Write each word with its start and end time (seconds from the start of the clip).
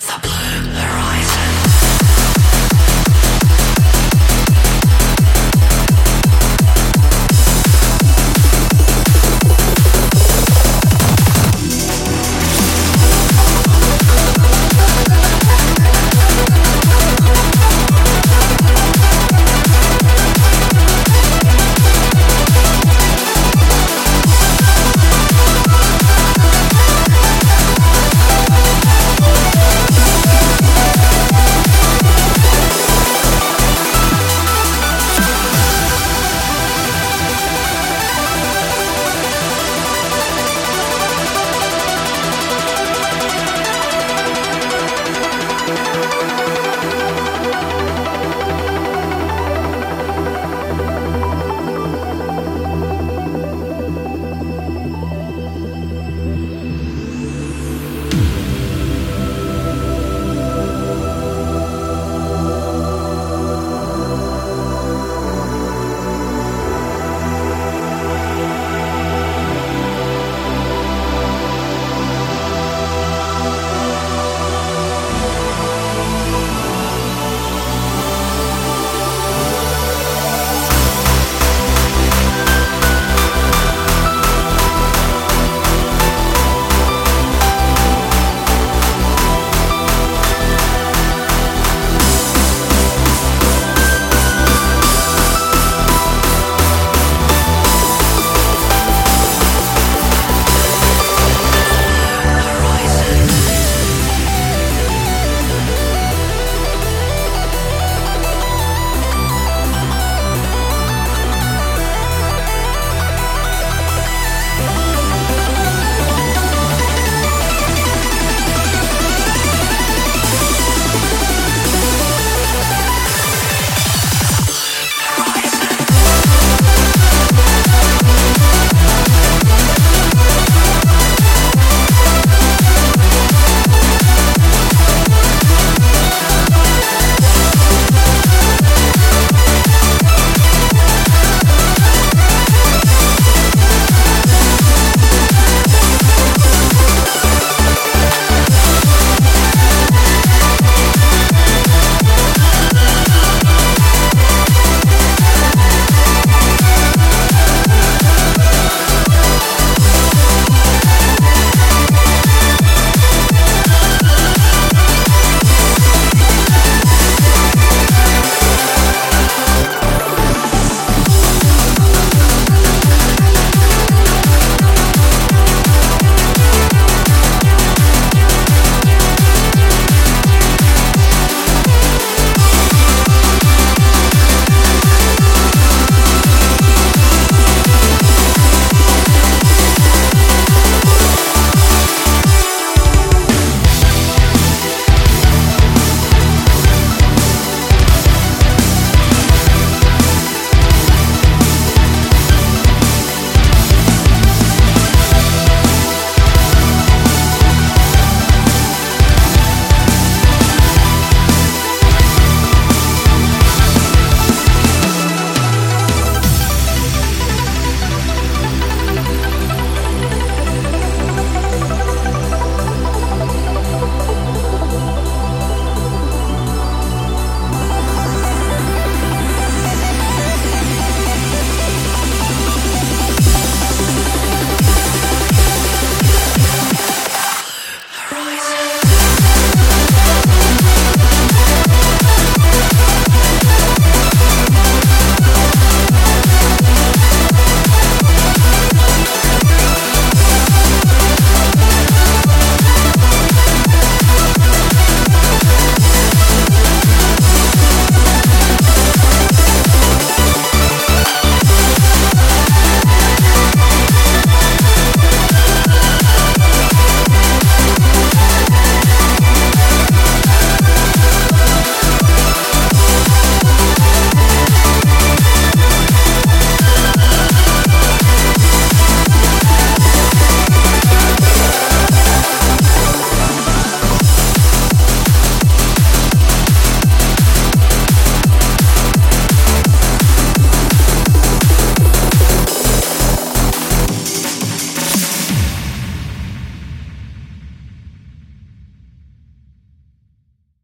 The 0.00 0.18
Blue 0.22 0.49